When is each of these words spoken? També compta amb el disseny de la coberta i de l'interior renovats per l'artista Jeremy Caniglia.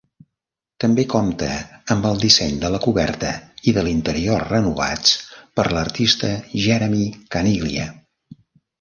També 0.83 1.03
compta 1.13 1.49
amb 1.95 2.07
el 2.11 2.17
disseny 2.23 2.57
de 2.63 2.71
la 2.77 2.79
coberta 2.87 3.35
i 3.71 3.75
de 3.77 3.85
l'interior 3.89 4.49
renovats 4.55 5.15
per 5.61 5.69
l'artista 5.77 6.35
Jeremy 6.67 7.09
Caniglia. 7.39 7.91